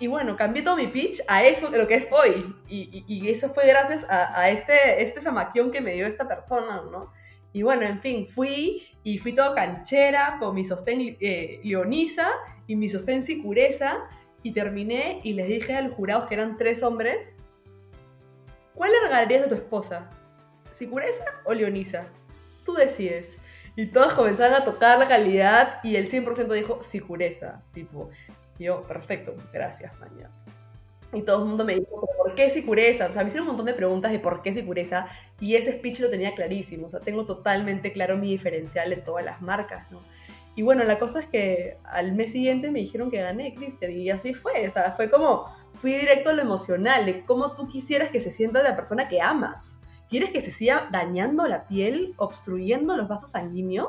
[0.00, 2.52] Y bueno, cambié todo mi pitch a eso, de lo que es hoy.
[2.68, 7.12] Y, eso fue gracias a, a, este, este zamaquión que me dio esta persona, ¿no?
[7.52, 12.30] Y bueno, en fin, fui y fui todo canchera con mi sostén eh, leonisa
[12.66, 14.08] y mi sostén sicureza
[14.42, 17.34] y terminé y les dije a los jurados que eran tres hombres,
[18.74, 20.10] ¿cuál le regalarías a tu esposa?
[20.72, 22.06] ¿Sicureza o leonisa?
[22.64, 23.38] Tú decides.
[23.76, 27.62] Y todos comenzaron a tocar la calidad y el 100% dijo sicureza.
[27.72, 28.10] Tipo,
[28.58, 30.43] yo, perfecto, gracias, mañas.
[31.14, 33.06] Y todo el mundo me dijo, ¿por qué Sicureza?
[33.06, 35.06] O sea, me hicieron un montón de preguntas de por qué Sicureza
[35.40, 36.86] y ese speech lo tenía clarísimo.
[36.86, 40.00] O sea, tengo totalmente claro mi diferencial en todas las marcas, ¿no?
[40.56, 44.10] Y bueno, la cosa es que al mes siguiente me dijeron que gané, Cristian, y
[44.10, 44.68] así fue.
[44.68, 48.30] O sea, fue como, fui directo a lo emocional, de cómo tú quisieras que se
[48.30, 49.80] sienta la persona que amas.
[50.08, 53.88] ¿Quieres que se siga dañando la piel, obstruyendo los vasos sanguíneos?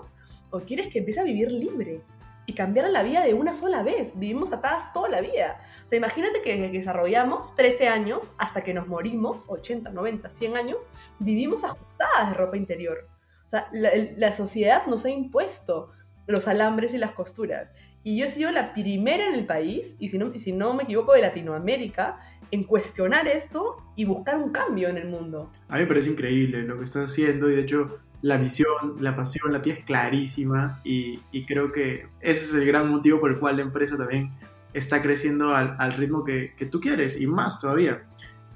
[0.49, 2.01] ¿O quieres que empiece a vivir libre?
[2.45, 4.17] Y cambiar la vida de una sola vez.
[4.17, 5.58] Vivimos atadas toda la vida.
[5.86, 10.88] O sea, imagínate que desarrollamos 13 años hasta que nos morimos, 80, 90, 100 años,
[11.19, 13.08] vivimos ajustadas de ropa interior.
[13.45, 15.91] O sea, la, la sociedad nos ha impuesto
[16.27, 17.69] los alambres y las costuras.
[18.03, 20.84] y yo he sido la primera en el país, y si no, si no me
[20.84, 22.19] equivoco, de Latinoamérica,
[22.51, 25.51] en cuestionar eso y buscar un cambio en el mundo.
[25.67, 29.15] A mí me parece increíble lo que estás haciendo y de hecho la visión, la
[29.15, 33.39] pasión, la tía es clarísima y, creo que ese es el gran motivo por el
[33.39, 34.32] cual la empresa también
[34.73, 38.04] está creciendo al, ritmo que, tú quieres y más todavía.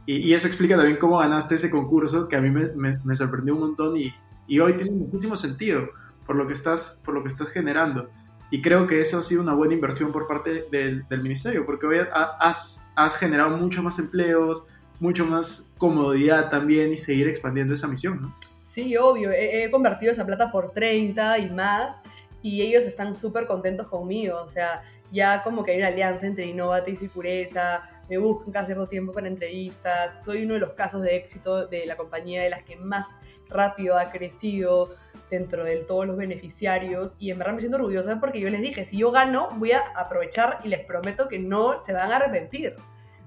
[0.06, 3.96] Y, eso explica también cómo ganaste ese concurso que a mí me, sorprendió un montón
[3.96, 4.14] y,
[4.48, 5.90] y, hoy tiene muchísimo sentido
[6.26, 8.10] por lo, que estás, por lo que estás generando.
[8.52, 11.98] Y creo que eso ha sido una buena inversión por parte del, ministerio, porque hoy
[12.12, 14.66] has, has generado muchos más empleos,
[15.00, 18.36] mucho más comodidad también y seguir expandiendo esa misión, ¿no?
[18.80, 22.00] Sí, obvio, he, convertido esa plata por 30 y más
[22.42, 26.46] y ellos están súper contentos conmigo, o sea, ya como que hay una alianza entre
[26.46, 31.02] Innovate y Sicureza, me buscan cada cierto tiempo para entrevistas, soy uno de los casos
[31.02, 33.08] de éxito de la compañía de las que más
[33.50, 34.96] rápido ha crecido,
[35.30, 38.86] dentro de todos los beneficiarios y en verdad me siento orgullosa porque yo les dije,
[38.86, 42.78] si yo gano, voy a aprovechar y les prometo que no se van a arrepentir,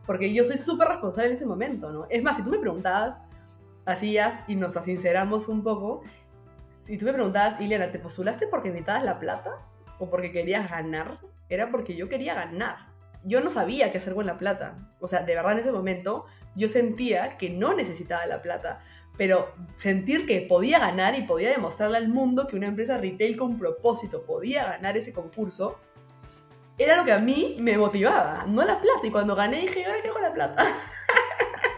[0.07, 2.07] porque yo soy súper responsable en ese momento, ¿no?
[2.09, 3.21] Es más, si tú me preguntabas,
[3.85, 6.03] hacías y nos sinceramos un poco,
[6.81, 9.51] si tú me preguntabas, Ileana, ¿te postulaste porque necesitabas la plata
[9.99, 11.19] o porque querías ganar?
[11.49, 12.91] Era porque yo quería ganar.
[13.25, 14.77] Yo no sabía qué hacer con la plata.
[15.01, 18.81] O sea, de verdad en ese momento yo sentía que no necesitaba la plata
[19.17, 23.59] pero sentir que podía ganar y podía demostrarle al mundo que una empresa retail con
[23.59, 25.79] propósito podía ganar ese concurso,
[26.79, 29.07] era lo que a mí me motivaba, no la plata.
[29.07, 30.67] Y cuando gané dije, ¿y ahora qué hago la plata?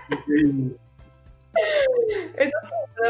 [2.37, 2.53] Eso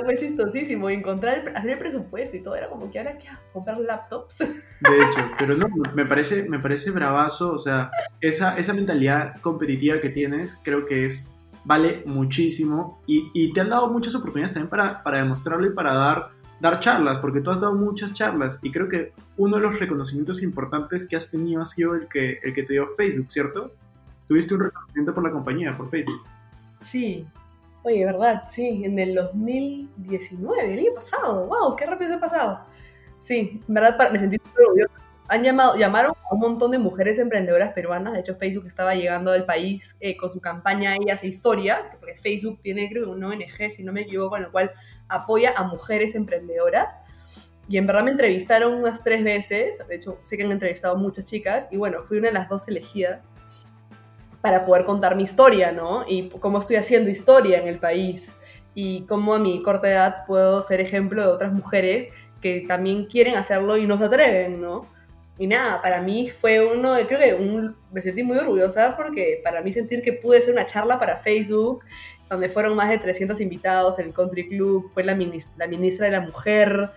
[0.05, 0.89] fue chistosísimo.
[0.91, 2.57] Encontrar, hacer el presupuesto y todo.
[2.57, 4.39] Era como que ahora hago, comprar laptops.
[4.39, 7.53] De hecho, pero no, me parece, me parece bravazo.
[7.53, 13.61] O sea, esa, esa mentalidad competitiva que tienes, creo que es vale muchísimo y, te
[13.61, 16.31] han dado muchas oportunidades también para, para demostrarlo y para dar,
[16.61, 20.43] dar charlas, porque tú has dado muchas charlas y creo que uno de los reconocimientos
[20.43, 23.73] importantes que has tenido ha sido el que, el que te dio Facebook, ¿cierto?
[24.29, 26.23] Tuviste un reconocimiento por la compañía, por Facebook.
[26.81, 27.27] Sí.
[27.85, 28.43] Oye, ¿verdad?
[28.47, 31.47] Sí, en el 2019, el año pasado.
[31.47, 31.77] ¡Wow!
[31.77, 32.61] ¡Qué rápido se ha pasado!
[33.21, 37.19] Sí, en verdad me sentí muy orgullosa han llamado, llamaron a un montón de mujeres
[37.19, 38.13] emprendedoras peruanas.
[38.13, 42.15] De hecho, Facebook estaba llegando al país eh, con su campaña Ella hace historia, porque
[42.15, 44.73] Facebook tiene, creo, un ONG, si no me equivoco, en el cual
[45.09, 46.95] apoya a mujeres emprendedoras.
[47.69, 49.79] Y en verdad me entrevistaron unas tres veces.
[49.89, 51.69] De hecho, sé que han entrevistado muchas chicas.
[51.71, 53.31] Y bueno, fui una de las dos elegidas
[54.45, 56.05] para poder contar mi historia, ¿no?
[56.07, 58.37] Y cómo estoy haciendo historia en el país.
[58.75, 62.09] Y cómo a mi corta edad puedo ser ejemplo de otras mujeres
[62.43, 64.87] que también quieren hacerlo y no se atreven, ¿no?
[65.39, 69.63] Y nada, para mí fue uno, creo que un, me sentí muy orgullosa porque para
[69.63, 71.83] mí sentir que pude hacer una charla para Facebook,
[72.29, 75.17] donde fueron más de 300 invitados el Country Club, fue la,
[75.57, 76.91] la ministra de la Mujer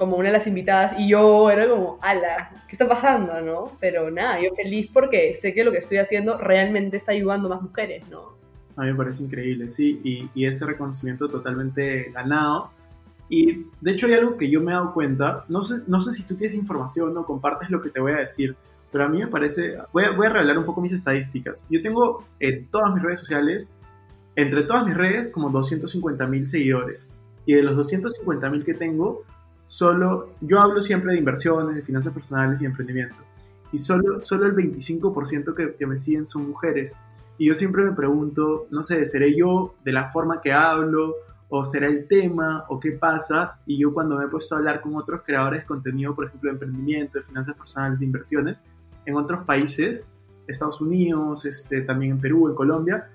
[0.00, 3.76] como una de las invitadas y yo era como, ala, ¿qué está pasando, no?
[3.80, 7.56] Pero nada, yo feliz porque sé que lo que estoy haciendo realmente está ayudando a
[7.56, 8.32] más mujeres, ¿no?
[8.76, 12.70] A mí me parece increíble, sí, y, y ese reconocimiento totalmente ganado
[13.28, 16.14] y de hecho hay algo que yo me he dado cuenta, no sé, no sé
[16.14, 18.56] si tú tienes información o compartes lo que te voy a decir,
[18.90, 21.66] pero a mí me parece, voy a, voy a revelar un poco mis estadísticas.
[21.68, 23.68] Yo tengo en todas mis redes sociales,
[24.34, 27.10] entre todas mis redes, como 250 mil seguidores.
[27.44, 29.24] Y de los 250 mil que tengo,
[29.70, 33.14] solo, yo hablo siempre de inversiones, de finanzas personales y emprendimiento.
[33.70, 36.98] Y solo, solo el 25% que, que me siguen son mujeres.
[37.38, 41.14] Y yo siempre me pregunto, no sé, ¿seré yo de la forma que hablo?
[41.52, 43.60] o será el tema o qué pasa.
[43.66, 46.48] Y yo cuando me he puesto a hablar con otros creadores de contenido, por ejemplo,
[46.48, 48.64] de emprendimiento, de finanzas personales, de inversiones,
[49.04, 50.08] en otros países,
[50.46, 53.10] Estados Unidos, este, también en Perú, en Colombia,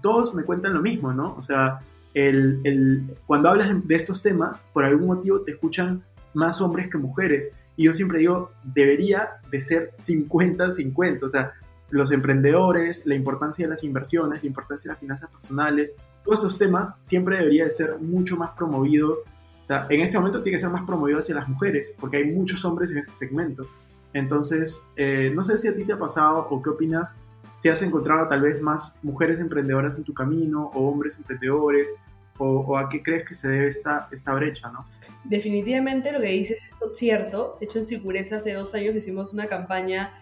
[0.00, 1.34] todos me cuentan lo mismo, ¿no?
[1.36, 1.80] O sea,
[2.14, 6.98] el, el, cuando hablas de estos temas, por algún motivo te escuchan más hombres que
[6.98, 7.52] mujeres.
[7.76, 11.52] Y yo siempre digo, debería de ser 50-50, o sea,
[11.90, 16.58] los emprendedores, la importancia de las inversiones, la importancia de las finanzas personales, todos estos
[16.58, 19.18] temas siempre debería de ser mucho más promovido.
[19.62, 22.32] O sea, en este momento tiene que ser más promovido hacia las mujeres, porque hay
[22.32, 23.66] muchos hombres en este segmento.
[24.12, 27.22] Entonces, eh, no sé si a ti te ha pasado o qué opinas,
[27.54, 31.94] si has encontrado tal vez más mujeres emprendedoras en tu camino o hombres emprendedores,
[32.38, 34.84] o, a qué crees que se debe esta, esta brecha, ¿no?
[35.24, 37.56] Definitivamente lo que dices es cierto.
[37.60, 40.12] De hecho, en Sicureza hace dos años hicimos una campaña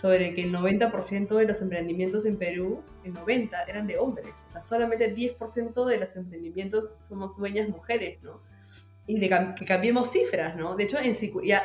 [0.00, 4.48] sobre que el 90% de los emprendimientos en Perú, el 90% eran de hombres, o
[4.48, 8.40] sea, solamente el 10% de los emprendimientos somos dueñas mujeres, ¿no?
[9.06, 10.76] Y de que cambiemos cifras, ¿no?
[10.76, 11.16] De hecho, en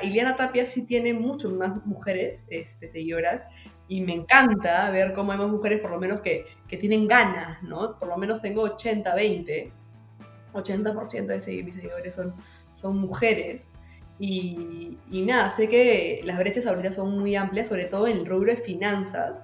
[0.01, 3.43] Iliana Tapia sí tiene mucho más mujeres este, seguidoras
[3.93, 7.61] y me encanta ver cómo hay más mujeres, por lo menos que, que tienen ganas,
[7.61, 7.99] ¿no?
[7.99, 9.71] Por lo menos tengo 80-20,
[10.51, 12.33] 80%, de mis seguidores son,
[12.71, 13.69] son mujeres
[14.17, 18.25] Y, y nada, sé que las brechas ahorita son muy amplias, sobre todo en el
[18.25, 19.43] rubro de finanzas.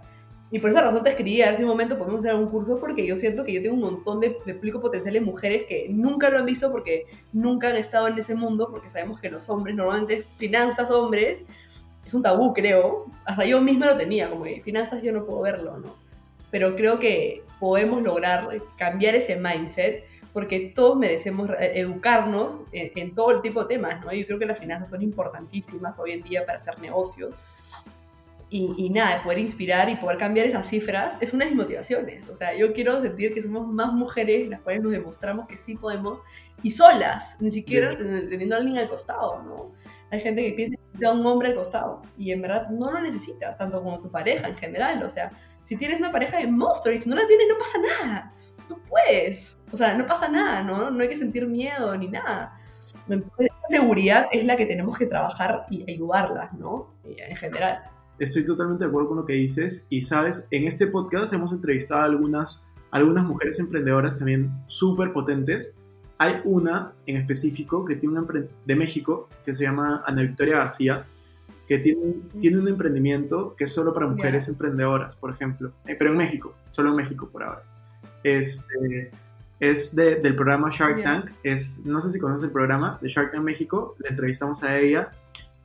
[0.49, 2.79] Y por esa razón te escribí a ver si un momento podemos hacer un curso
[2.79, 5.85] porque yo siento que yo tengo un montón de, de público potencial de mujeres que
[5.89, 9.47] nunca lo han visto porque nunca han estado en ese mundo porque sabemos que los
[9.47, 11.43] hombres, normalmente finanzas hombres,
[12.09, 13.05] es un tabú creo.
[13.23, 15.95] Hasta yo misma lo tenía, como que finanzas yo no puedo verlo, ¿no?
[16.51, 23.31] Pero creo que podemos lograr cambiar ese mindset porque todos merecemos educarnos en, en todo
[23.31, 24.11] el tipo de temas, ¿no?
[24.11, 27.35] Yo creo que las finanzas son importantísimas hoy en día para hacer negocios
[28.49, 32.27] y, y, nada, poder inspirar y poder cambiar esas cifras es una de mis motivaciones.
[32.29, 35.75] O sea, yo quiero sentir que somos más mujeres las cuales nos demostramos que sí
[35.75, 36.19] podemos
[36.63, 39.71] y solas, ni siquiera teniendo a alguien al costado, ¿no?
[40.11, 42.99] Hay gente que piensa que necesita un hombre al costado y en verdad no lo
[43.01, 45.03] necesitas, tanto como tu pareja en general.
[45.03, 45.31] O sea,
[45.65, 48.31] si tienes una pareja de monstruo y si no la tienes, no pasa nada.
[48.67, 49.57] Tú puedes.
[49.71, 50.89] O sea, no pasa nada, ¿no?
[50.89, 52.57] No hay que sentir miedo ni nada.
[53.07, 56.95] Esa seguridad es la que tenemos que trabajar y ayudarlas, ¿no?
[57.05, 57.83] En general
[58.19, 62.01] estoy totalmente de acuerdo con lo que dices y sabes, en este podcast hemos entrevistado
[62.01, 65.75] a algunas, algunas mujeres emprendedoras también súper potentes.
[66.19, 71.05] Hay una en específico que tiene un de México que se llama Ana Victoria García,
[71.65, 74.53] que tiene, tiene un emprendimiento que es solo para mujeres yeah.
[74.53, 77.63] emprendedoras, por ejemplo, eh, pero en México, solo en México por ahora.
[78.23, 79.11] Este,
[79.59, 81.05] es de, del programa Shark yeah.
[81.05, 84.77] Tank, es, no sé si conoces el programa de Shark Tank México, le entrevistamos a
[84.77, 85.11] ella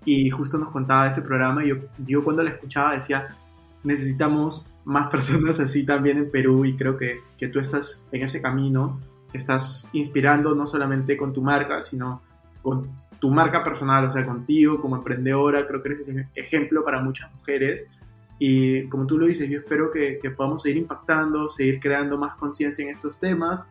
[0.05, 3.37] y justo nos contaba de ese programa y yo, yo cuando la escuchaba decía,
[3.83, 8.41] necesitamos más personas así también en Perú y creo que, que tú estás en ese
[8.43, 9.01] camino,
[9.35, 12.23] estás inspirando no solamente con tu marca, sino
[12.63, 17.01] con tu marca personal, o sea, contigo como emprendedora, creo que eres un ejemplo para
[17.01, 17.91] muchas mujeres
[18.39, 22.35] y como tú lo dices, yo espero que, que podamos seguir impactando, seguir creando más
[22.35, 23.69] conciencia en estos temas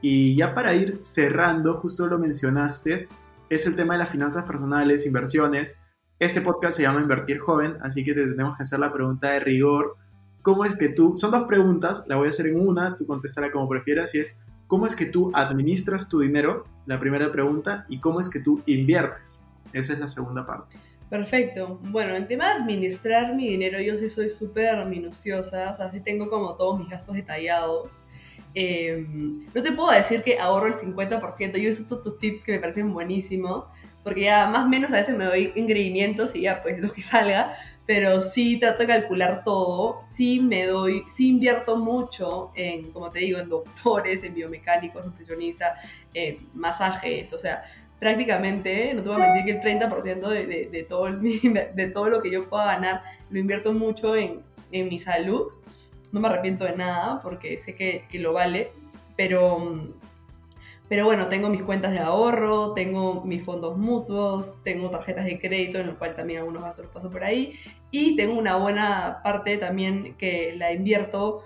[0.00, 3.08] y ya para ir cerrando, justo lo mencionaste,
[3.48, 5.78] es el tema de las finanzas personales, inversiones.
[6.18, 9.40] Este podcast se llama Invertir Joven, así que te tenemos que hacer la pregunta de
[9.40, 9.96] rigor.
[10.42, 13.50] ¿Cómo es que tú, son dos preguntas, la voy a hacer en una, tú contestarás
[13.50, 16.64] como prefieras, y es, ¿cómo es que tú administras tu dinero?
[16.86, 19.42] La primera pregunta, y ¿cómo es que tú inviertes?
[19.72, 20.76] Esa es la segunda parte.
[21.10, 21.78] Perfecto.
[21.82, 26.00] Bueno, en tema de administrar mi dinero, yo sí soy súper minuciosa, o sea, sí
[26.00, 28.00] tengo como todos mis gastos detallados.
[28.54, 29.04] Eh,
[29.54, 32.92] no te puedo decir que ahorro el 50%, yo uso tus tips que me parecen
[32.92, 33.66] buenísimos,
[34.02, 37.02] porque ya más o menos a veces me doy engreimientos y ya pues lo que
[37.02, 37.54] salga,
[37.86, 43.20] pero sí trato de calcular todo, sí me doy, sí invierto mucho en, como te
[43.20, 45.78] digo, en doctores, en biomecánicos, nutricionistas,
[46.14, 47.64] eh, masajes, o sea,
[47.98, 52.22] prácticamente, no te voy a mentir que el 30% de, de, todo de todo lo
[52.22, 54.42] que yo pueda ganar lo invierto mucho en,
[54.72, 55.52] en mi salud.
[56.12, 58.70] No me arrepiento de nada porque sé que, que, lo vale,
[59.16, 59.88] pero,
[60.94, 65.80] pero bueno, tengo mis cuentas de ahorro, tengo mis fondos mutuos, tengo tarjetas de crédito
[65.80, 67.54] en los cuales también algunos gastos los paso por ahí
[67.90, 71.42] y tengo una buena parte también que la invierto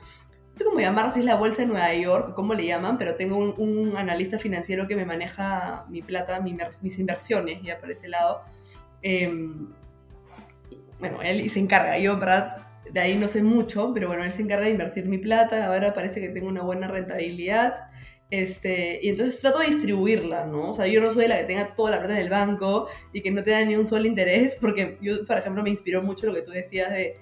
[0.52, 3.14] no sé cómo llamar, si es la bolsa de Nueva York, cómo le llaman, pero
[3.14, 7.90] tengo un, un analista financiero que me maneja mi plata, mi, mis inversiones, ya por
[7.90, 8.42] ese lado.
[9.00, 9.32] Eh,
[11.00, 12.66] bueno, él se encarga, yo, ¿verdad?
[12.92, 15.94] de ahí no sé mucho, pero bueno, él se encarga de invertir mi plata, ahora
[15.94, 17.88] parece que tengo una buena rentabilidad.
[18.30, 20.70] Este, y entonces trato de distribuirla, ¿no?
[20.70, 23.30] O sea, yo no soy la que tenga toda la plata del banco y que
[23.30, 26.34] no te da ni un solo interés, porque yo, por ejemplo, me inspiró mucho lo
[26.34, 27.16] que tú decías de,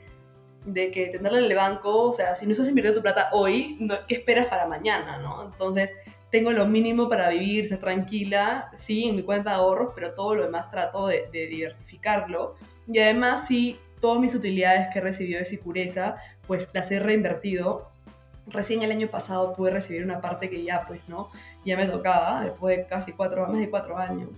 [0.64, 3.76] de que tenerla en el banco, o sea, si no estás invirtiendo tu plata hoy,
[3.78, 5.44] no, ¿qué esperas para mañana, no?
[5.44, 5.92] Entonces,
[6.30, 10.34] tengo lo mínimo para vivir, ser tranquila, sí, en mi cuenta de ahorros, pero todo
[10.34, 12.56] lo demás trato de, de diversificarlo.
[12.88, 16.16] Y además, sí, todas mis utilidades que he recibido de Sicureza,
[16.46, 17.92] pues las he reinvertido.
[18.46, 21.28] Recién el año pasado pude recibir una parte que ya, pues, ¿no?
[21.64, 24.30] Ya me tocaba, después de casi cuatro, más de cuatro años.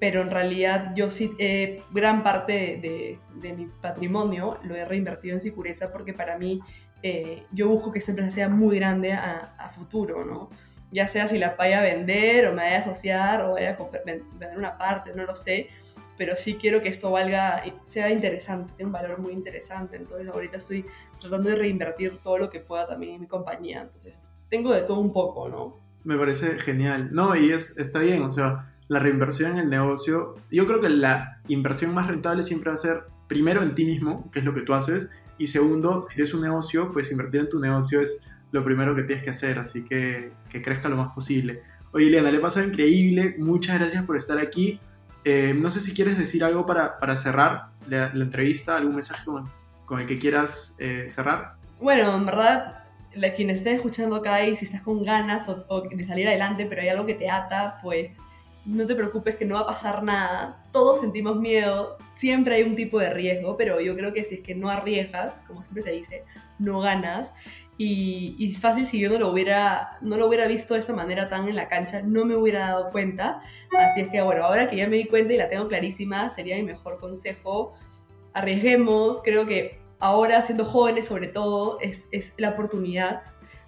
[0.00, 5.34] Pero en realidad yo sí, eh, gran parte de, de, mi patrimonio lo he reinvertido
[5.34, 6.60] en Sicureza porque para mí
[7.02, 10.50] eh, yo busco que esa empresa sea muy grande a, a, futuro, ¿no?
[10.90, 14.04] Ya sea si la vaya a vender o me vaya a asociar o vaya a
[14.04, 15.68] vender una parte, no lo sé
[16.16, 19.96] pero sí quiero que esto valga, sea interesante, tenga un valor muy interesante.
[19.96, 20.84] Entonces ahorita estoy
[21.20, 23.82] tratando de reinvertir todo lo que pueda también en mi compañía.
[23.82, 25.80] Entonces tengo de todo un poco, ¿no?
[26.04, 27.10] Me parece genial.
[27.12, 30.90] No, y es, está bien, o sea, la reinversión en el negocio, yo creo que
[30.90, 34.52] la inversión más rentable siempre va a ser primero en ti mismo, que es lo
[34.52, 38.28] que tú haces, y segundo, si tienes un negocio, pues invertir en tu negocio es
[38.52, 41.62] lo primero que tienes que hacer, así que que crezca lo más posible.
[41.92, 44.78] Oye, Eliana, le pasado increíble, muchas gracias por estar aquí.
[45.24, 49.24] Eh, no sé si quieres decir algo para, para cerrar la, la, entrevista, algún mensaje
[49.24, 49.50] con,
[49.86, 51.54] con el que quieras eh, cerrar.
[51.80, 55.80] Bueno, en verdad, la, quien esté escuchando acá y si estás con ganas o, o,
[55.82, 58.18] de salir adelante, pero hay algo que te ata, pues
[58.64, 60.62] no te preocupes que no va a pasar nada.
[60.72, 64.40] Todos sentimos miedo, siempre hay un tipo de riesgo, pero yo creo que si es
[64.40, 66.22] que no arriesgas, como siempre se dice,
[66.58, 67.30] no ganas.
[67.76, 71.28] Y, y, fácil si yo no lo hubiera no lo hubiera visto de esta manera
[71.28, 73.40] tan en la cancha no me hubiera dado cuenta.
[73.76, 76.56] Así es que bueno ahora que ya me di cuenta y la tengo clarísima sería
[76.56, 77.74] mi mejor consejo.
[78.32, 83.22] Arriesguemos creo que ahora siendo jóvenes sobre todo es, es la oportunidad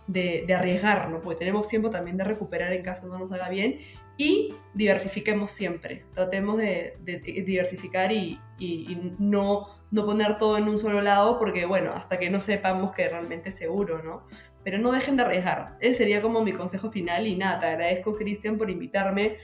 [0.06, 1.20] de, de arriesgar ¿no?
[1.20, 3.80] porque tenemos tiempo también de recuperar en caso no nos haga bien
[4.16, 6.04] y diversifiquemos siempre.
[6.14, 11.00] Tratemos de, de, de diversificar y, y, y no no poner todo en un solo
[11.00, 14.26] lado, porque bueno, hasta que no sepamos que realmente es seguro, ¿no?
[14.64, 15.76] Pero no dejen de arriesgar.
[15.80, 19.36] Ese sería como mi consejo final y nada, te agradezco Cristian por invitarme.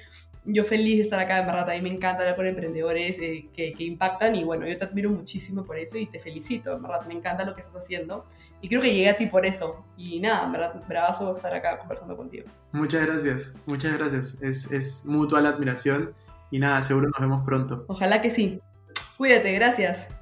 [0.45, 3.49] Yo feliz de estar acá, en verdad, a mí me encanta hablar con emprendedores eh,
[3.55, 6.83] que, que, impactan y bueno, yo te admiro muchísimo por eso y te felicito, en
[6.83, 8.27] verdad, me encanta lo que estás haciendo
[8.61, 11.79] y creo que llegué a ti por eso y nada, en verdad, bravazo estar acá
[11.79, 12.49] conversando contigo.
[12.73, 16.13] Muchas gracias, muchas gracias, es, es mutua la admiración
[16.51, 17.85] y nada, seguro nos vemos pronto.
[17.87, 18.61] Ojalá que sí.
[19.17, 20.22] Cuídate, gracias.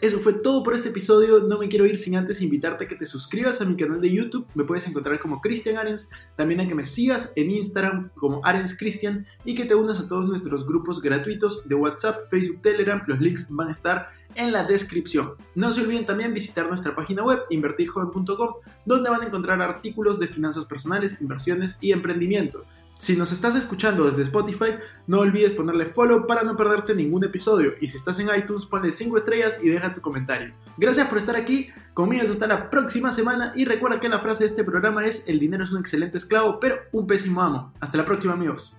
[0.00, 1.40] Eso fue todo por este episodio.
[1.40, 4.12] No me quiero ir sin antes invitarte a que te suscribas a mi canal de
[4.12, 4.46] YouTube.
[4.54, 6.10] Me puedes encontrar como Cristian Arens.
[6.36, 10.08] También a que me sigas en Instagram como Arens Cristian y que te unas a
[10.08, 13.02] todos nuestros grupos gratuitos de WhatsApp, Facebook, Telegram.
[13.06, 15.34] Los links van a estar en la descripción.
[15.54, 18.54] No se olviden también visitar nuestra página web invertirjoven.com
[18.84, 22.64] donde van a encontrar artículos de finanzas personales, inversiones y emprendimiento.
[23.02, 24.76] Si nos estás escuchando desde Spotify,
[25.08, 27.72] no olvides ponerle follow para no perderte ningún episodio.
[27.80, 30.54] Y si estás en iTunes, ponle 5 estrellas y deja tu comentario.
[30.76, 33.54] Gracias por estar aquí, conmigo hasta la próxima semana.
[33.56, 36.60] Y recuerda que la frase de este programa es: El dinero es un excelente esclavo,
[36.60, 37.72] pero un pésimo amo.
[37.80, 38.78] Hasta la próxima, amigos.